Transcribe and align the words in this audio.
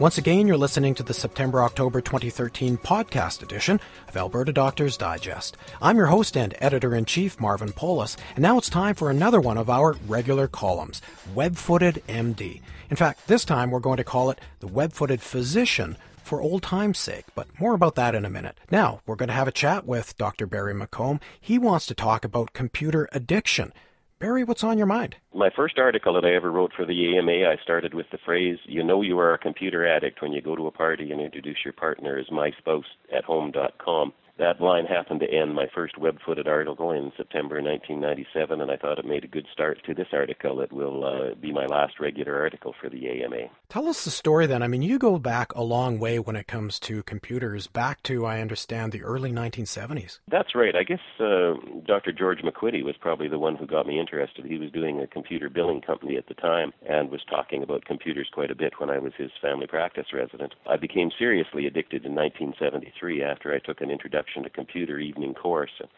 Once 0.00 0.16
again, 0.16 0.46
you're 0.46 0.56
listening 0.56 0.94
to 0.94 1.02
the 1.02 1.12
September 1.12 1.62
October 1.62 2.00
2013 2.00 2.78
podcast 2.78 3.42
edition 3.42 3.78
of 4.08 4.16
Alberta 4.16 4.50
Doctors 4.50 4.96
Digest. 4.96 5.58
I'm 5.82 5.98
your 5.98 6.06
host 6.06 6.38
and 6.38 6.54
editor 6.58 6.94
in 6.94 7.04
chief, 7.04 7.38
Marvin 7.38 7.72
Polis, 7.72 8.16
and 8.34 8.40
now 8.42 8.56
it's 8.56 8.70
time 8.70 8.94
for 8.94 9.10
another 9.10 9.42
one 9.42 9.58
of 9.58 9.68
our 9.68 9.92
regular 10.08 10.48
columns, 10.48 11.02
Web 11.34 11.56
Footed 11.56 12.02
MD. 12.08 12.62
In 12.88 12.96
fact, 12.96 13.26
this 13.26 13.44
time 13.44 13.70
we're 13.70 13.78
going 13.78 13.98
to 13.98 14.02
call 14.02 14.30
it 14.30 14.40
the 14.60 14.68
Web 14.68 14.94
Footed 14.94 15.20
Physician 15.20 15.98
for 16.24 16.40
old 16.40 16.62
time's 16.62 16.98
sake, 16.98 17.26
but 17.34 17.48
more 17.60 17.74
about 17.74 17.94
that 17.96 18.14
in 18.14 18.24
a 18.24 18.30
minute. 18.30 18.56
Now, 18.70 19.02
we're 19.04 19.16
going 19.16 19.28
to 19.28 19.34
have 19.34 19.48
a 19.48 19.52
chat 19.52 19.84
with 19.84 20.16
Dr. 20.16 20.46
Barrie 20.46 20.72
McCombs. 20.72 21.20
He 21.38 21.58
wants 21.58 21.84
to 21.84 21.94
talk 21.94 22.24
about 22.24 22.54
computer 22.54 23.06
addiction. 23.12 23.74
Barrie, 24.20 24.44
what's 24.44 24.62
on 24.62 24.76
your 24.76 24.86
mind? 24.86 25.16
My 25.34 25.48
first 25.56 25.78
article 25.78 26.12
that 26.12 26.26
I 26.26 26.34
ever 26.34 26.52
wrote 26.52 26.72
for 26.76 26.84
the 26.84 27.16
AMA, 27.16 27.48
I 27.48 27.56
started 27.62 27.94
with 27.94 28.04
the 28.12 28.18
phrase, 28.22 28.58
you 28.66 28.84
know 28.84 29.00
you 29.00 29.18
are 29.18 29.32
a 29.32 29.38
computer 29.38 29.88
addict 29.88 30.20
when 30.20 30.32
you 30.32 30.42
go 30.42 30.54
to 30.54 30.66
a 30.66 30.70
party 30.70 31.10
and 31.10 31.22
introduce 31.22 31.56
your 31.64 31.72
partner 31.72 32.18
as 32.18 32.30
my 32.30 32.50
spouse 32.58 32.84
at 33.16 33.24
home.com 33.24 34.12
that 34.40 34.60
line 34.60 34.86
happened 34.86 35.20
to 35.20 35.30
end 35.30 35.54
my 35.54 35.66
first 35.74 35.98
web-footed 35.98 36.48
article 36.48 36.90
in 36.92 37.12
September 37.16 37.62
1997, 37.62 38.60
and 38.60 38.70
I 38.70 38.76
thought 38.76 38.98
it 38.98 39.04
made 39.04 39.22
a 39.22 39.28
good 39.28 39.46
start 39.52 39.78
to 39.84 39.94
this 39.94 40.08
article 40.12 40.60
It 40.62 40.72
will 40.72 41.04
uh, 41.04 41.34
be 41.34 41.52
my 41.52 41.66
last 41.66 42.00
regular 42.00 42.40
article 42.40 42.74
for 42.80 42.88
the 42.88 43.06
AMA. 43.06 43.50
Tell 43.68 43.86
us 43.86 44.04
the 44.04 44.10
story 44.10 44.46
then. 44.46 44.62
I 44.62 44.66
mean, 44.66 44.80
you 44.80 44.98
go 44.98 45.18
back 45.18 45.54
a 45.54 45.62
long 45.62 45.98
way 45.98 46.18
when 46.18 46.36
it 46.36 46.46
comes 46.46 46.80
to 46.80 47.02
computers, 47.02 47.66
back 47.66 48.02
to, 48.04 48.24
I 48.24 48.40
understand, 48.40 48.92
the 48.92 49.02
early 49.02 49.30
1970s. 49.30 50.20
That's 50.30 50.54
right. 50.54 50.74
I 50.74 50.84
guess 50.84 51.00
uh, 51.20 51.54
Dr. 51.86 52.10
George 52.10 52.40
McQuitty 52.40 52.82
was 52.82 52.96
probably 52.98 53.28
the 53.28 53.38
one 53.38 53.56
who 53.56 53.66
got 53.66 53.86
me 53.86 54.00
interested. 54.00 54.46
He 54.46 54.58
was 54.58 54.70
doing 54.70 55.00
a 55.00 55.06
computer 55.06 55.50
billing 55.50 55.82
company 55.82 56.16
at 56.16 56.28
the 56.28 56.34
time 56.34 56.72
and 56.88 57.10
was 57.10 57.20
talking 57.28 57.62
about 57.62 57.84
computers 57.84 58.28
quite 58.32 58.50
a 58.50 58.56
bit 58.56 58.72
when 58.78 58.88
I 58.88 58.98
was 58.98 59.12
his 59.18 59.30
family 59.42 59.66
practice 59.66 60.06
resident. 60.14 60.54
I 60.66 60.76
became 60.78 61.10
seriously 61.18 61.66
addicted 61.66 62.06
in 62.06 62.14
1973 62.14 63.22
after 63.22 63.52
I 63.52 63.58
took 63.58 63.82
an 63.82 63.90
introduction 63.90 64.29
introduction 64.30 64.42
to 64.42 64.50
computer 64.50 64.98
evening 64.98 65.34
course. 65.34 65.70
And 65.80 65.88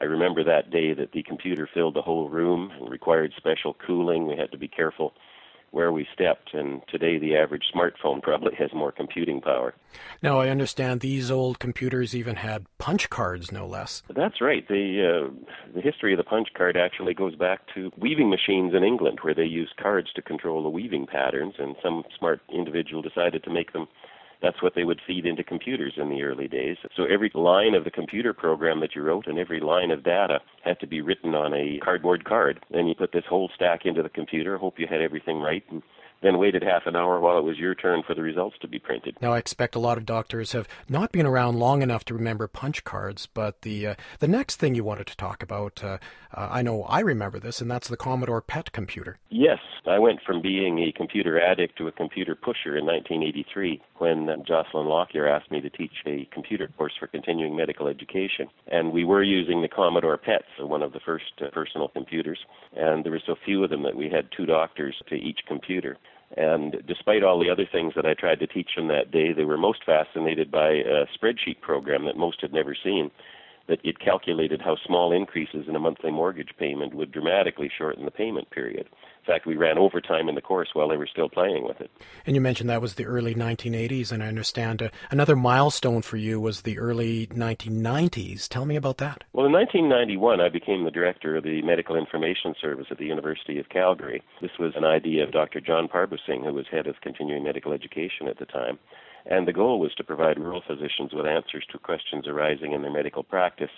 I 0.00 0.04
remember 0.04 0.44
that 0.44 0.70
day 0.70 0.94
that 0.94 1.12
the 1.12 1.22
computer 1.22 1.68
filled 1.72 1.94
the 1.94 2.02
whole 2.02 2.28
room 2.28 2.70
and 2.78 2.90
required 2.90 3.32
special 3.36 3.74
cooling. 3.86 4.26
We 4.26 4.36
had 4.36 4.50
to 4.52 4.58
be 4.58 4.68
careful 4.68 5.12
where 5.70 5.90
we 5.90 6.06
stepped, 6.12 6.52
and 6.52 6.82
today 6.90 7.18
the 7.18 7.34
average 7.34 7.64
smartphone 7.74 8.20
probably 8.22 8.54
has 8.58 8.68
more 8.74 8.92
computing 8.92 9.40
power. 9.40 9.74
Now, 10.22 10.38
I 10.38 10.50
understand 10.50 11.00
these 11.00 11.30
old 11.30 11.58
computers 11.58 12.14
even 12.14 12.36
had 12.36 12.66
punch 12.76 13.08
cards, 13.08 13.50
no 13.50 13.66
less. 13.66 14.02
That's 14.14 14.42
right. 14.42 14.68
The, 14.68 15.30
uh, 15.30 15.72
the 15.74 15.80
history 15.80 16.12
of 16.12 16.18
the 16.18 16.24
punch 16.24 16.48
card 16.54 16.76
actually 16.76 17.14
goes 17.14 17.36
back 17.36 17.60
to 17.74 17.90
weaving 17.96 18.28
machines 18.28 18.74
in 18.74 18.84
England, 18.84 19.20
where 19.22 19.34
they 19.34 19.44
used 19.44 19.76
cards 19.76 20.12
to 20.14 20.20
control 20.20 20.62
the 20.62 20.68
weaving 20.68 21.06
patterns, 21.06 21.54
and 21.58 21.74
some 21.82 22.04
smart 22.18 22.40
individual 22.54 23.00
decided 23.00 23.42
to 23.44 23.50
make 23.50 23.72
them 23.72 23.88
that's 24.42 24.60
what 24.62 24.74
they 24.74 24.84
would 24.84 25.00
feed 25.06 25.24
into 25.24 25.44
computers 25.44 25.94
in 25.96 26.08
the 26.10 26.22
early 26.22 26.48
days. 26.48 26.76
So 26.96 27.04
every 27.04 27.30
line 27.34 27.74
of 27.74 27.84
the 27.84 27.90
computer 27.90 28.34
program 28.34 28.80
that 28.80 28.94
you 28.94 29.02
wrote 29.02 29.26
and 29.26 29.38
every 29.38 29.60
line 29.60 29.90
of 29.90 30.02
data 30.02 30.40
had 30.64 30.80
to 30.80 30.86
be 30.86 31.00
written 31.00 31.34
on 31.34 31.54
a 31.54 31.78
cardboard 31.82 32.24
card. 32.24 32.64
Then 32.70 32.86
you 32.86 32.94
put 32.94 33.12
this 33.12 33.24
whole 33.28 33.50
stack 33.54 33.86
into 33.86 34.02
the 34.02 34.08
computer, 34.08 34.58
hope 34.58 34.78
you 34.78 34.86
had 34.88 35.00
everything 35.00 35.40
right, 35.40 35.62
and 35.70 35.82
then 36.22 36.38
waited 36.38 36.62
half 36.62 36.86
an 36.86 36.96
hour 36.96 37.20
while 37.20 37.38
it 37.38 37.44
was 37.44 37.58
your 37.58 37.74
turn 37.74 38.02
for 38.06 38.14
the 38.14 38.22
results 38.22 38.56
to 38.60 38.68
be 38.68 38.78
printed. 38.78 39.16
Now, 39.20 39.32
I 39.32 39.38
expect 39.38 39.74
a 39.74 39.80
lot 39.80 39.98
of 39.98 40.06
doctors 40.06 40.52
have 40.52 40.68
not 40.88 41.12
been 41.12 41.26
around 41.26 41.58
long 41.58 41.82
enough 41.82 42.04
to 42.06 42.14
remember 42.14 42.46
punch 42.46 42.84
cards, 42.84 43.26
but 43.26 43.62
the 43.62 43.88
uh, 43.88 43.94
the 44.20 44.28
next 44.28 44.56
thing 44.56 44.74
you 44.74 44.84
wanted 44.84 45.06
to 45.08 45.16
talk 45.16 45.42
about, 45.42 45.82
uh, 45.82 45.98
uh, 46.34 46.48
I 46.50 46.62
know 46.62 46.84
I 46.84 47.00
remember 47.00 47.38
this, 47.38 47.60
and 47.60 47.70
that's 47.70 47.88
the 47.88 47.96
Commodore 47.96 48.40
PET 48.40 48.72
computer. 48.72 49.18
Yes, 49.30 49.58
I 49.86 49.98
went 49.98 50.20
from 50.24 50.40
being 50.40 50.78
a 50.78 50.92
computer 50.92 51.40
addict 51.40 51.76
to 51.78 51.88
a 51.88 51.92
computer 51.92 52.34
pusher 52.34 52.76
in 52.76 52.86
1983 52.86 53.82
when 53.98 54.28
uh, 54.28 54.36
Jocelyn 54.46 54.86
Lockyer 54.86 55.26
asked 55.26 55.50
me 55.50 55.60
to 55.60 55.70
teach 55.70 55.92
a 56.06 56.28
computer 56.32 56.68
course 56.78 56.92
for 56.98 57.06
continuing 57.08 57.56
medical 57.56 57.88
education, 57.88 58.48
and 58.68 58.92
we 58.92 59.04
were 59.04 59.22
using 59.22 59.60
the 59.62 59.68
Commodore 59.68 60.16
PET, 60.16 60.42
so 60.56 60.66
one 60.66 60.82
of 60.82 60.92
the 60.92 61.00
first 61.04 61.32
uh, 61.40 61.50
personal 61.52 61.88
computers, 61.88 62.38
and 62.76 63.04
there 63.04 63.12
were 63.12 63.22
so 63.26 63.34
few 63.44 63.64
of 63.64 63.70
them 63.70 63.82
that 63.82 63.96
we 63.96 64.08
had 64.08 64.28
two 64.36 64.46
doctors 64.46 64.94
to 65.08 65.16
each 65.16 65.40
computer. 65.48 65.96
And 66.36 66.82
despite 66.86 67.22
all 67.22 67.38
the 67.38 67.50
other 67.50 67.66
things 67.70 67.92
that 67.94 68.06
I 68.06 68.14
tried 68.14 68.40
to 68.40 68.46
teach 68.46 68.70
them 68.76 68.88
that 68.88 69.10
day, 69.10 69.32
they 69.32 69.44
were 69.44 69.58
most 69.58 69.84
fascinated 69.84 70.50
by 70.50 70.70
a 70.70 71.06
spreadsheet 71.16 71.60
program 71.60 72.06
that 72.06 72.16
most 72.16 72.40
had 72.40 72.52
never 72.52 72.74
seen. 72.74 73.10
That 73.72 73.80
it 73.86 73.98
calculated 73.98 74.60
how 74.60 74.76
small 74.86 75.12
increases 75.12 75.64
in 75.66 75.74
a 75.74 75.80
monthly 75.80 76.10
mortgage 76.10 76.50
payment 76.58 76.92
would 76.92 77.10
dramatically 77.10 77.70
shorten 77.74 78.04
the 78.04 78.10
payment 78.10 78.50
period. 78.50 78.86
In 78.86 79.26
fact, 79.26 79.46
we 79.46 79.56
ran 79.56 79.78
overtime 79.78 80.28
in 80.28 80.34
the 80.34 80.42
course 80.42 80.68
while 80.74 80.90
they 80.90 80.98
were 80.98 81.06
still 81.06 81.30
playing 81.30 81.64
with 81.64 81.80
it. 81.80 81.90
And 82.26 82.36
you 82.36 82.42
mentioned 82.42 82.68
that 82.68 82.82
was 82.82 82.96
the 82.96 83.06
early 83.06 83.34
1980s, 83.34 84.12
and 84.12 84.22
I 84.22 84.26
understand 84.26 84.82
uh, 84.82 84.88
another 85.10 85.36
milestone 85.36 86.02
for 86.02 86.18
you 86.18 86.38
was 86.38 86.62
the 86.62 86.78
early 86.78 87.28
1990s. 87.28 88.46
Tell 88.46 88.66
me 88.66 88.76
about 88.76 88.98
that. 88.98 89.24
Well, 89.32 89.46
in 89.46 89.52
1991, 89.52 90.42
I 90.42 90.50
became 90.50 90.84
the 90.84 90.90
director 90.90 91.34
of 91.36 91.44
the 91.44 91.62
Medical 91.62 91.96
Information 91.96 92.54
Service 92.60 92.88
at 92.90 92.98
the 92.98 93.06
University 93.06 93.58
of 93.58 93.70
Calgary. 93.70 94.22
This 94.42 94.58
was 94.58 94.74
an 94.76 94.84
idea 94.84 95.24
of 95.24 95.32
Dr. 95.32 95.62
John 95.62 95.88
Parboosingh, 95.88 96.44
who 96.44 96.52
was 96.52 96.66
head 96.70 96.86
of 96.86 97.00
continuing 97.00 97.44
medical 97.44 97.72
education 97.72 98.28
at 98.28 98.38
the 98.38 98.44
time. 98.44 98.78
And 99.26 99.46
the 99.46 99.52
goal 99.52 99.78
was 99.78 99.94
to 99.94 100.04
provide 100.04 100.38
rural 100.38 100.62
physicians 100.66 101.12
with 101.12 101.26
answers 101.26 101.64
to 101.70 101.78
questions 101.78 102.26
arising 102.26 102.72
in 102.72 102.82
their 102.82 102.92
medical 102.92 103.22
practice 103.22 103.70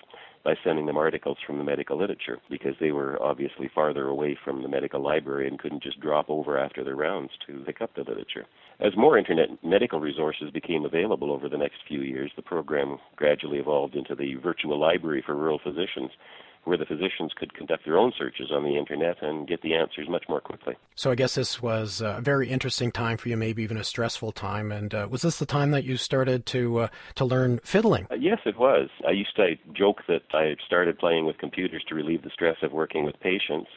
by 0.42 0.54
sending 0.62 0.86
them 0.86 0.96
articles 0.96 1.38
from 1.46 1.58
the 1.58 1.64
medical 1.64 1.98
literature 1.98 2.38
because 2.50 2.74
they 2.78 2.92
were 2.92 3.20
obviously 3.22 3.70
farther 3.74 4.08
away 4.08 4.36
from 4.44 4.62
the 4.62 4.68
medical 4.68 5.02
library 5.02 5.48
and 5.48 5.58
couldn't 5.58 5.82
just 5.82 6.00
drop 6.00 6.28
over 6.28 6.58
after 6.58 6.84
their 6.84 6.96
rounds 6.96 7.30
to 7.46 7.62
pick 7.64 7.80
up 7.80 7.94
the 7.94 8.02
literature. 8.02 8.46
As 8.80 8.96
more 8.96 9.16
internet 9.16 9.48
medical 9.62 10.00
resources 10.00 10.50
became 10.50 10.84
available 10.84 11.32
over 11.32 11.48
the 11.48 11.58
next 11.58 11.78
few 11.88 12.00
years, 12.00 12.30
the 12.36 12.42
program 12.42 12.98
gradually 13.16 13.58
evolved 13.58 13.94
into 13.94 14.14
the 14.14 14.34
virtual 14.36 14.78
library 14.78 15.22
for 15.24 15.34
rural 15.34 15.60
physicians 15.62 16.10
where 16.64 16.76
the 16.76 16.86
physicians 16.86 17.32
could 17.36 17.54
conduct 17.54 17.84
their 17.84 17.98
own 17.98 18.12
searches 18.18 18.50
on 18.52 18.64
the 18.64 18.76
internet 18.76 19.22
and 19.22 19.46
get 19.46 19.62
the 19.62 19.74
answers 19.74 20.08
much 20.08 20.24
more 20.28 20.40
quickly. 20.40 20.74
So 20.94 21.10
I 21.10 21.14
guess 21.14 21.34
this 21.34 21.62
was 21.62 22.00
a 22.00 22.20
very 22.20 22.48
interesting 22.48 22.90
time 22.90 23.16
for 23.16 23.28
you, 23.28 23.36
maybe 23.36 23.62
even 23.62 23.76
a 23.76 23.84
stressful 23.84 24.32
time. 24.32 24.72
And 24.72 24.94
uh, 24.94 25.08
was 25.10 25.22
this 25.22 25.38
the 25.38 25.46
time 25.46 25.70
that 25.72 25.84
you 25.84 25.96
started 25.96 26.46
to 26.46 26.78
uh, 26.80 26.88
to 27.16 27.24
learn 27.24 27.60
fiddling? 27.64 28.06
Uh, 28.10 28.14
yes, 28.14 28.38
it 28.46 28.58
was. 28.58 28.88
I 29.06 29.12
used 29.12 29.36
to 29.36 29.56
joke 29.72 30.02
that 30.08 30.22
I 30.32 30.56
started 30.66 30.98
playing 30.98 31.26
with 31.26 31.38
computers 31.38 31.84
to 31.88 31.94
relieve 31.94 32.22
the 32.22 32.30
stress 32.30 32.56
of 32.62 32.72
working 32.72 33.04
with 33.04 33.18
patients. 33.20 33.70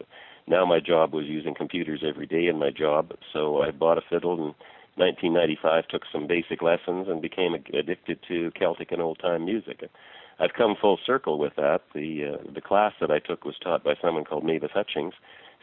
Now 0.47 0.65
my 0.65 0.79
job 0.79 1.13
was 1.13 1.25
using 1.25 1.53
computers 1.53 2.03
every 2.07 2.25
day 2.25 2.47
in 2.47 2.57
my 2.57 2.71
job, 2.71 3.11
so 3.33 3.61
I 3.61 3.71
bought 3.71 3.97
a 3.97 4.01
fiddle 4.09 4.45
and 4.45 4.55
1995 4.97 5.87
took 5.87 6.03
some 6.11 6.27
basic 6.27 6.61
lessons 6.61 7.07
and 7.07 7.21
became 7.21 7.53
addicted 7.53 8.19
to 8.27 8.51
Celtic 8.51 8.91
and 8.91 9.01
old 9.01 9.19
time 9.19 9.45
music. 9.45 9.83
I've 10.39 10.53
come 10.53 10.75
full 10.79 10.99
circle 11.05 11.39
with 11.39 11.55
that. 11.55 11.81
The 11.93 12.35
uh, 12.35 12.51
the 12.53 12.61
class 12.61 12.93
that 13.01 13.11
I 13.11 13.19
took 13.19 13.45
was 13.45 13.55
taught 13.63 13.83
by 13.83 13.95
someone 14.01 14.23
called 14.23 14.43
Mavis 14.43 14.71
Hutchings, 14.73 15.13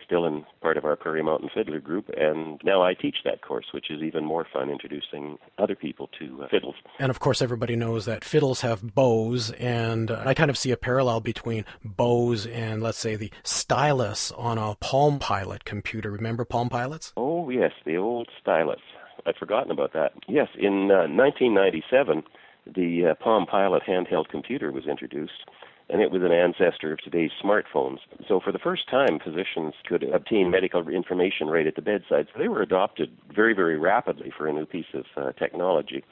still 0.05 0.27
in 0.27 0.45
part 0.61 0.77
of 0.77 0.85
our 0.85 0.97
Prairie 0.97 1.23
Mountain 1.23 1.51
Fiddler 1.55 1.81
group, 1.81 2.11
and 2.17 2.61
now 2.65 2.83
I 2.83 2.95
teach 2.95 3.19
that 3.25 3.43
course, 3.43 3.67
which 3.73 3.91
is 3.91 4.03
even 4.03 4.25
more 4.25 4.47
fun 4.53 4.71
introducing 4.71 5.39
other 5.59 5.75
people 5.75 6.09
to 6.19 6.43
uh, 6.43 6.49
fiddles. 6.49 6.75
And 6.99 7.11
of 7.11 7.21
course, 7.21 7.41
everybody 7.41 7.77
knows 7.77 8.05
that 8.07 8.25
fiddles 8.25 8.61
have 8.63 8.95
bows, 8.95 9.51
and 9.53 10.11
I 10.11 10.35
kind 10.35 10.51
of 10.51 10.59
see 10.59 10.71
a 10.71 10.77
parallel 10.77 11.21
between 11.21 11.65
bows 11.85 12.47
and, 12.47 12.83
let's 12.83 12.99
say, 12.99 13.17
the 13.17 13.31
stylus 13.43 14.33
on 14.33 14.59
a 14.59 14.75
Palm 14.77 15.19
Pilot 15.19 15.65
computer. 15.65 16.11
Remember 16.11 16.45
Palm 16.45 16.69
Pilots? 16.69 17.13
Oh 17.17 17.49
yes, 17.51 17.73
the 17.85 17.97
old 17.97 18.29
stylus. 18.41 18.81
I'd 19.27 19.37
forgotten 19.37 19.71
about 19.71 19.93
that. 19.95 20.13
Yes, 20.29 20.49
in 20.59 20.91
uh, 20.91 21.09
1997 21.09 22.23
the 22.67 23.09
uh, 23.11 23.15
Palm 23.23 23.47
Pilot 23.47 23.83
handheld 23.87 24.29
computer 24.29 24.73
was 24.73 24.87
introduced, 24.87 25.45
and 25.91 26.01
it 26.01 26.11
was 26.11 26.23
an 26.23 26.33
ancestor 26.33 26.93
of 26.93 26.99
today's 27.01 27.31
smartphones. 27.43 27.99
So, 28.27 28.41
for 28.41 28.53
the 28.53 28.59
first 28.59 28.89
time, 28.89 29.19
physicians 29.23 29.75
could 29.87 30.03
obtain 30.03 30.51
medical 30.51 30.89
information 30.89 31.49
right 31.49 31.67
at 31.67 31.77
the 31.77 31.83
bedside. 31.83 32.29
So, 32.33 32.39
they 32.39 32.49
were 32.49 32.63
adopted 32.63 33.11
very, 33.35 33.55
very 33.55 33.79
rapidly 33.79 34.33
for 34.37 34.49
a 34.49 34.53
new 34.53 34.67
piece 34.67 34.93
of 34.95 35.05
uh, 35.17 35.33
technology. 35.33 36.05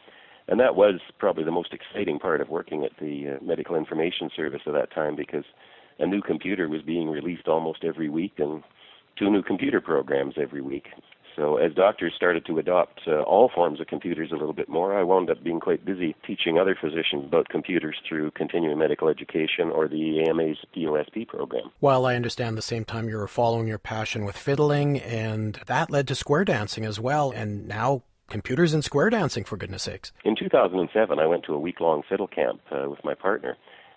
And 0.49 0.61
that 0.61 0.75
was 0.75 1.01
probably 1.19 1.45
the 1.45 1.53
most 1.53 1.73
exciting 1.73 2.19
part 2.19 2.41
of 2.41 2.49
working 2.49 2.85
at 2.85 2.91
the 3.01 3.37
uh, 3.41 3.45
Medical 3.45 3.77
Information 3.77 4.29
Service 4.35 4.63
at 4.67 4.75
that 4.75 4.93
time 4.93 5.17
because 5.17 5.45
a 5.99 6.07
new 6.07 6.21
computer 6.21 6.69
was 6.69 6.83
being 6.83 7.09
released 7.09 7.47
almost 7.47 7.85
every 7.85 8.09
week 8.09 8.35
and 8.39 8.63
two 9.19 9.31
new 9.31 9.43
computer 9.43 9.81
programs 9.81 10.35
every 10.37 10.61
week. 10.61 10.89
So 11.37 11.57
as 11.57 11.73
doctors 11.75 12.13
started 12.15 12.45
to 12.47 12.59
adopt 12.59 13.01
uh, 13.07 13.21
all 13.23 13.51
forms 13.55 13.81
of 13.81 13.87
computers 13.87 14.31
a 14.33 14.37
little 14.37 14.53
bit 14.53 14.69
more, 14.69 14.99
I 14.99 15.03
wound 15.03 15.31
up 15.31 15.43
being 15.43 15.61
quite 15.61 15.85
busy 15.85 16.15
teaching 16.27 16.59
other 16.59 16.77
physicians 16.79 17.25
about 17.25 17.49
computers 17.49 17.97
through 18.07 18.33
continuing 18.33 18.79
medical 18.79 19.09
education 19.09 19.71
or 19.71 19.89
the 19.89 20.25
AMA's 20.29 20.59
DOSP 20.77 21.27
program. 21.29 21.71
While 21.81 22.07
I 22.07 22.17
understand 22.17 22.57
the 22.59 22.63
same 22.63 22.85
time 22.85 23.09
you 23.09 23.17
were 23.17 23.29
following 23.29 23.67
your 23.67 23.79
passion 23.79 24.25
with 24.25 24.37
fiddling, 24.37 25.01
and 25.01 25.59
that 25.67 25.91
led 25.91 26.09
to 26.09 26.15
square 26.15 26.45
dancing 26.45 26.85
as 26.85 27.01
well, 27.01 27.31
and 27.31 27.67
now 27.67 28.03
computers 28.29 28.75
and 28.75 28.85
square 28.85 29.11
dancing, 29.11 29.45
for 29.45 29.57
goodness 29.57 29.83
sakes. 29.83 30.13
In 30.25 30.37
2007, 30.37 31.19
I 31.19 31.27
went 31.27 31.45
to 31.45 31.55
a 31.55 31.59
week 31.59 31.81
long 31.81 32.03
fiddle 32.09 32.27
camp 32.27 32.61
uh, 32.71 32.89
with 32.89 33.05
my 33.05 33.15
partner, 33.15 33.57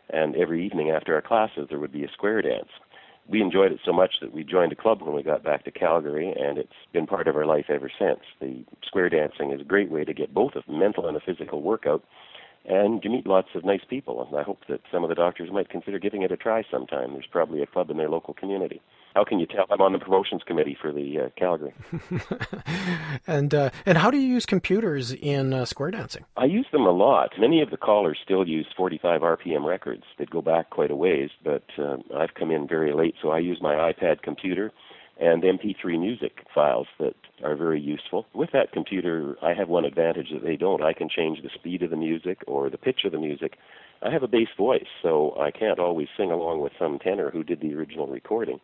and 0.10 0.36
every 0.36 0.66
evening 0.66 0.92
after 0.92 1.16
our 1.16 1.22
classes, 1.22 1.68
there 1.70 1.80
would 1.80 1.92
be 1.92 2.04
a 2.04 2.12
square 2.12 2.42
dance. 2.42 2.70
We 3.28 3.42
enjoyed 3.42 3.72
it 3.72 3.80
so 3.84 3.92
much 3.92 4.16
that 4.22 4.34
we 4.34 4.44
joined 4.44 4.72
a 4.72 4.76
club 4.76 5.02
when 5.02 5.16
we 5.16 5.24
got 5.24 5.44
back 5.44 5.64
to 5.66 5.72
Calgary, 5.72 6.32
and 6.32 6.58
it's 6.58 6.74
been 6.94 7.08
part 7.08 7.28
of 7.28 7.36
our 7.36 7.46
life 7.46 7.66
ever 7.70 7.90
since. 7.98 8.20
The 8.40 8.64
square 8.86 9.10
dancing 9.10 9.52
is 9.52 9.62
a 9.62 9.66
great 9.66 9.90
way 9.90 10.04
to 10.04 10.14
get 10.14 10.34
both 10.34 10.54
a 10.56 10.72
mental 10.72 11.08
and 11.08 11.18
a 11.18 11.20
physical 11.20 11.62
workout, 11.62 12.04
and 12.68 13.04
you 13.04 13.10
meet 13.10 13.28
lots 13.28 13.50
of 13.56 13.64
nice 13.64 13.84
people. 13.90 14.26
And 14.26 14.38
I 14.38 14.44
hope 14.44 14.60
that 14.70 14.82
some 14.92 15.04
of 15.04 15.10
the 15.10 15.16
doctors 15.16 15.52
might 15.52 15.70
consider 15.70 16.00
giving 16.00 16.24
it 16.24 16.32
a 16.32 16.38
try 16.38 16.64
sometime. 16.70 17.14
There's 17.14 17.28
probably 17.30 17.62
a 17.62 17.66
club 17.66 17.90
in 17.90 17.98
their 17.98 18.10
local 18.10 18.34
community. 18.34 18.82
How 19.16 19.24
can 19.24 19.40
you 19.40 19.46
tell? 19.46 19.66
I'm 19.70 19.80
on 19.80 19.94
the 19.94 20.00
promotions 20.00 20.42
committee 20.46 20.78
for 20.80 20.92
the 20.92 21.20
uh, 21.20 21.30
Calgary. 21.38 21.74
and 23.28 23.54
uh, 23.54 23.70
and 23.86 23.98
how 23.98 24.12
do 24.12 24.18
you 24.18 24.28
use 24.28 24.46
computers 24.46 25.14
in 25.14 25.54
uh, 25.54 25.64
square 25.64 25.92
dancing? 25.92 26.26
I 26.36 26.46
use 26.46 26.68
them 26.74 26.82
a 26.82 26.92
lot. 26.92 27.30
Many 27.40 27.62
of 27.62 27.70
the 27.70 27.78
callers 27.78 28.18
still 28.22 28.46
use 28.46 28.68
45 28.76 29.22
RPM 29.22 29.66
records. 29.66 30.04
They 30.18 30.26
go 30.26 30.42
back 30.42 30.70
quite 30.70 30.92
a 30.92 30.96
ways, 30.98 31.30
but 31.46 31.64
uh, 31.78 31.96
I've 32.14 32.34
come 32.34 32.52
in 32.52 32.68
very 32.68 32.94
late, 32.94 33.16
so 33.22 33.30
I 33.30 33.40
use 33.40 33.60
my 33.62 33.76
iPad 33.76 34.22
computer 34.22 34.74
and 35.18 35.44
MP3 35.44 36.00
music 36.00 36.46
files 36.54 36.88
that 37.00 37.16
are 37.44 37.56
very 37.56 37.80
useful. 37.80 38.26
With 38.34 38.52
that 38.52 38.72
computer, 38.72 39.36
I 39.42 39.54
have 39.54 39.70
one 39.70 39.86
advantage 39.86 40.30
that 40.32 40.44
they 40.44 40.58
don't. 40.58 40.84
I 40.84 40.94
can 40.94 41.10
change 41.10 41.42
the 41.42 41.50
speed 41.54 41.84
of 41.84 41.90
the 41.90 41.96
music 41.96 42.40
or 42.48 42.70
the 42.70 42.78
pitch 42.78 43.02
of 43.06 43.12
the 43.12 43.20
music. 43.20 43.58
I 44.02 44.12
have 44.12 44.24
a 44.24 44.28
bass 44.28 44.50
voice, 44.58 44.88
so 45.02 45.36
I 45.40 45.52
can't 45.52 45.80
always 45.80 46.08
sing 46.18 46.32
along 46.32 46.62
with 46.62 46.74
some 46.78 47.00
tenor 47.00 47.30
who 47.30 47.44
did 47.44 47.62
the 47.62 47.74
original 47.74 48.08
recording. 48.08 48.60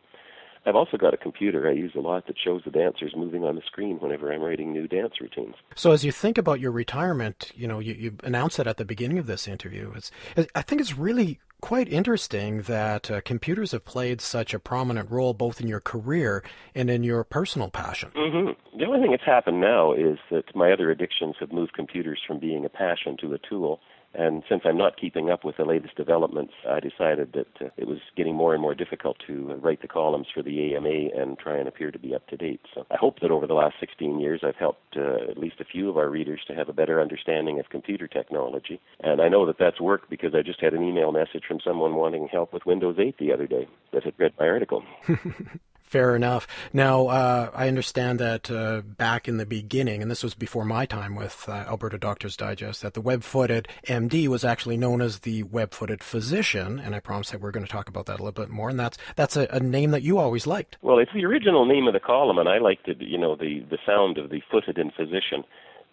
I've 0.65 0.75
also 0.75 0.97
got 0.97 1.13
a 1.13 1.17
computer 1.17 1.67
I 1.67 1.73
use 1.73 1.93
a 1.95 1.99
lot 1.99 2.27
that 2.27 2.35
shows 2.43 2.61
the 2.63 2.71
dancers 2.71 3.13
moving 3.15 3.43
on 3.43 3.55
the 3.55 3.61
screen 3.65 3.97
whenever 3.99 4.31
I'm 4.31 4.41
writing 4.41 4.71
new 4.71 4.87
dance 4.87 5.13
routines. 5.19 5.55
So 5.75 5.91
as 5.91 6.05
you 6.05 6.11
think 6.11 6.37
about 6.37 6.59
your 6.59 6.71
retirement, 6.71 7.51
you 7.55 7.67
know, 7.67 7.79
you, 7.79 7.93
you 7.93 8.15
announced 8.23 8.59
it 8.59 8.67
at 8.67 8.77
the 8.77 8.85
beginning 8.85 9.17
of 9.17 9.25
this 9.25 9.47
interview. 9.47 9.91
It's, 9.95 10.11
I 10.53 10.61
think 10.61 10.81
it's 10.81 10.97
really 10.97 11.39
quite 11.61 11.87
interesting 11.87 12.63
that 12.63 13.09
uh, 13.09 13.21
computers 13.21 13.71
have 13.71 13.85
played 13.85 14.19
such 14.19 14.53
a 14.53 14.59
prominent 14.59 15.09
role 15.09 15.33
both 15.33 15.61
in 15.61 15.67
your 15.67 15.79
career 15.79 16.43
and 16.75 16.89
in 16.89 17.03
your 17.03 17.23
personal 17.23 17.69
passion. 17.69 18.11
Mm-hmm. 18.15 18.79
The 18.79 18.85
only 18.85 18.99
thing 18.99 19.11
that's 19.11 19.25
happened 19.25 19.61
now 19.61 19.93
is 19.93 20.17
that 20.31 20.55
my 20.55 20.71
other 20.71 20.91
addictions 20.91 21.35
have 21.39 21.51
moved 21.51 21.73
computers 21.73 22.19
from 22.25 22.39
being 22.39 22.65
a 22.65 22.69
passion 22.69 23.15
to 23.21 23.33
a 23.33 23.37
tool. 23.37 23.79
And 24.13 24.43
since 24.49 24.63
I'm 24.65 24.77
not 24.77 24.99
keeping 24.99 25.29
up 25.29 25.45
with 25.45 25.57
the 25.57 25.65
latest 25.65 25.95
developments, 25.95 26.53
I 26.67 26.79
decided 26.79 27.33
that 27.33 27.65
uh, 27.65 27.69
it 27.77 27.87
was 27.87 27.99
getting 28.17 28.35
more 28.35 28.53
and 28.53 28.61
more 28.61 28.75
difficult 28.75 29.17
to 29.27 29.51
uh, 29.51 29.55
write 29.55 29.81
the 29.81 29.87
columns 29.87 30.27
for 30.33 30.43
the 30.43 30.75
AMA 30.75 31.09
and 31.15 31.39
try 31.39 31.57
and 31.57 31.67
appear 31.67 31.91
to 31.91 31.99
be 31.99 32.13
up 32.13 32.27
to 32.27 32.37
date. 32.37 32.61
So 32.73 32.85
I 32.91 32.97
hope 32.97 33.19
that 33.21 33.31
over 33.31 33.47
the 33.47 33.53
last 33.53 33.75
16 33.79 34.19
years 34.19 34.41
I've 34.43 34.55
helped 34.55 34.97
uh, 34.97 35.29
at 35.29 35.37
least 35.37 35.61
a 35.61 35.65
few 35.65 35.89
of 35.89 35.97
our 35.97 36.09
readers 36.09 36.41
to 36.47 36.55
have 36.55 36.69
a 36.69 36.73
better 36.73 37.01
understanding 37.01 37.59
of 37.59 37.69
computer 37.69 38.07
technology. 38.07 38.81
And 38.99 39.21
I 39.21 39.29
know 39.29 39.45
that 39.45 39.59
that's 39.59 39.79
worked 39.79 40.09
because 40.09 40.35
I 40.35 40.41
just 40.41 40.61
had 40.61 40.73
an 40.73 40.83
email 40.83 41.11
message 41.11 41.43
from 41.47 41.59
someone 41.63 41.95
wanting 41.95 42.27
help 42.31 42.53
with 42.53 42.65
Windows 42.65 42.97
8 42.99 43.17
the 43.17 43.31
other 43.31 43.47
day 43.47 43.67
that 43.93 44.03
had 44.03 44.13
read 44.17 44.33
my 44.39 44.47
article. 44.47 44.83
Fair 45.91 46.15
enough. 46.15 46.47
Now, 46.71 47.07
uh, 47.07 47.51
I 47.53 47.67
understand 47.67 48.17
that 48.19 48.49
uh, 48.49 48.79
back 48.79 49.27
in 49.27 49.35
the 49.35 49.45
beginning, 49.45 50.01
and 50.01 50.09
this 50.09 50.23
was 50.23 50.33
before 50.33 50.63
my 50.63 50.85
time 50.85 51.15
with 51.15 51.43
uh, 51.49 51.51
Alberta 51.51 51.97
Doctors 51.97 52.37
Digest, 52.37 52.81
that 52.81 52.93
the 52.93 53.01
web-footed 53.01 53.67
MD 53.87 54.29
was 54.29 54.45
actually 54.45 54.77
known 54.77 55.01
as 55.01 55.19
the 55.19 55.43
web-footed 55.43 56.01
physician, 56.01 56.79
and 56.79 56.95
I 56.95 57.01
promise 57.01 57.31
that 57.31 57.41
we're 57.41 57.51
going 57.51 57.65
to 57.65 57.71
talk 57.71 57.89
about 57.89 58.05
that 58.05 58.21
a 58.21 58.23
little 58.23 58.31
bit 58.31 58.47
more. 58.47 58.69
And 58.69 58.79
that's 58.79 58.97
that's 59.17 59.35
a, 59.35 59.49
a, 59.51 59.59
name 59.59 59.91
that 59.91 60.01
you 60.01 60.17
always 60.17 60.47
liked. 60.47 60.77
Well, 60.81 60.97
it's 60.97 61.11
the 61.13 61.25
original 61.25 61.65
name 61.65 61.87
of 61.87 61.93
the 61.93 61.99
column, 61.99 62.37
and 62.37 62.47
I 62.47 62.59
liked 62.59 62.87
it. 62.87 63.01
You 63.01 63.17
know, 63.17 63.35
the 63.35 63.59
the 63.69 63.77
sound 63.85 64.17
of 64.17 64.29
the 64.29 64.41
footed 64.49 64.77
in 64.77 64.91
physician. 64.91 65.43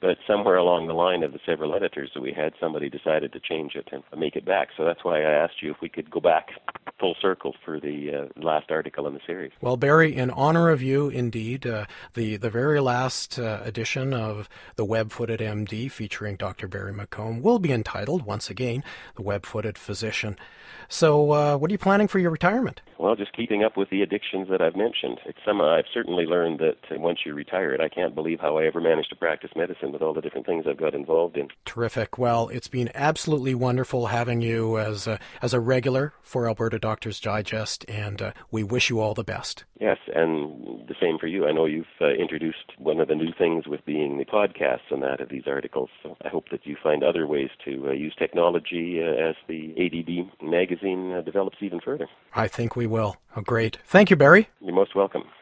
But 0.01 0.19
somewhere 0.29 0.59
along 0.59 0.87
the 0.87 0.95
line 0.95 1.25
of 1.25 1.33
the 1.33 1.41
several 1.45 1.75
editors 1.75 2.13
that 2.15 2.21
we 2.21 2.33
had, 2.33 2.53
somebody 2.61 2.89
decided 2.89 3.33
to 3.33 3.41
change 3.41 3.75
it 3.75 3.89
and 3.91 4.05
make 4.17 4.37
it 4.37 4.45
back. 4.45 4.69
So 4.77 4.85
that's 4.85 5.03
why 5.03 5.23
I 5.23 5.43
asked 5.43 5.61
you 5.61 5.73
if 5.73 5.79
we 5.83 5.89
could 5.89 6.09
go 6.09 6.21
back 6.21 6.51
full 6.99 7.15
circle 7.21 7.55
for 7.65 7.81
the 7.81 8.11
uh, 8.13 8.41
last 8.41 8.71
article 8.71 9.07
in 9.07 9.15
the 9.15 9.21
series. 9.27 9.53
Well, 9.61 9.77
Barrie, 9.77 10.15
in 10.15 10.31
honor 10.31 10.71
of 10.71 10.83
you, 10.83 11.09
indeed, 11.09 11.67
uh, 11.67 11.87
the 12.15 12.37
the 12.37 12.51
very 12.51 12.81
last 12.81 13.39
uh, 13.39 13.61
edition 13.65 14.13
of 14.13 14.49
the 14.77 14.85
Web-footed 14.85 15.41
MD 15.41 15.91
featuring 15.91 16.37
Dr. 16.37 16.69
Barrie 16.69 16.93
McCombs 16.93 17.43
will 17.43 17.59
be 17.59 17.73
entitled 17.73 18.23
once 18.23 18.51
again 18.51 18.83
"The 19.17 19.23
Web-footed 19.23 19.79
Physician." 19.79 20.37
So, 20.89 21.33
uh, 21.33 21.57
what 21.57 21.71
are 21.71 21.75
you 21.75 21.79
planning 21.79 22.09
for 22.09 22.19
your 22.19 22.31
retirement? 22.31 22.81
Well, 22.99 23.15
just 23.15 23.37
keeping 23.37 23.63
up 23.63 23.77
with 23.77 23.91
the 23.91 24.03
addictions 24.03 24.49
that 24.49 24.63
I've 24.63 24.75
mentioned. 24.75 25.21
It's 25.27 25.39
some 25.45 25.61
I've 25.61 25.85
certainly 25.93 26.25
learned 26.25 26.61
that 26.61 26.99
once 26.99 27.21
you 27.27 27.35
retire 27.35 27.73
it, 27.75 27.81
I 27.81 27.89
can't 27.89 28.15
believe 28.15 28.41
how 28.41 28.57
I 28.59 28.65
ever 28.65 28.81
managed 28.81 29.11
to 29.11 29.17
practice 29.17 29.51
medicine 29.55 29.93
with 29.93 30.03
all 30.03 30.15
the 30.15 30.23
different 30.23 30.47
things 30.47 30.65
I've 30.67 30.79
got 30.79 30.95
involved 30.95 31.37
in. 31.37 31.49
Terrific. 31.67 32.19
Well, 32.19 32.49
it's 32.49 32.69
been 32.69 32.91
absolutely 32.95 33.55
wonderful 33.55 34.07
having 34.07 34.41
you 34.41 34.79
as 34.79 35.07
a, 35.07 35.21
as 35.43 35.53
a 35.53 35.61
regular 35.61 36.15
for 36.23 36.49
Alberta 36.49 36.79
Doctors 36.89 37.21
Digest, 37.21 37.85
and 37.87 38.23
uh, 38.23 38.33
we 38.51 38.63
wish 38.63 38.89
you 38.89 38.99
all 38.99 39.13
the 39.13 39.23
best. 39.23 39.65
Yes, 39.79 39.99
and 40.15 40.89
the 40.89 40.95
same 40.99 41.19
for 41.19 41.27
you. 41.27 41.47
I 41.47 41.53
know 41.53 41.67
you've 41.67 41.85
uh, 42.01 42.09
introduced 42.15 42.73
one 42.79 42.99
of 42.99 43.09
the 43.09 43.15
new 43.15 43.31
things 43.37 43.67
with 43.67 43.85
being 43.85 44.17
the 44.17 44.25
podcasts 44.25 44.91
and 44.91 45.03
that 45.03 45.21
of 45.21 45.29
these 45.29 45.43
articles. 45.47 45.91
So 46.03 46.17
I 46.25 46.29
hope 46.31 46.47
that 46.51 46.67
you 46.67 46.79
find 46.83 47.05
other 47.05 47.27
ways 47.27 47.51
to 47.67 47.89
uh, 47.89 47.93
use 47.93 48.15
technology 48.19 49.03
uh, 49.03 49.29
as 49.29 49.35
the 49.49 49.75
ADD 49.77 50.43
magazine 50.43 51.13
uh, 51.13 51.21
develops 51.21 51.59
even 51.61 51.79
further. 51.79 52.09
I 52.35 52.49
think 52.49 52.75
we 52.75 52.87
will. 52.87 53.19
Oh, 53.37 53.43
great. 53.43 53.77
Thank 53.85 54.09
you, 54.09 54.17
Barrie. 54.17 54.49
You're 54.63 54.75
most 54.75 54.97
welcome. 54.97 55.25